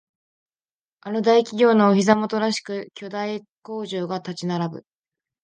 [1.01, 4.85] あの大企業のお膝元らしく巨大工場が立ち並ぶ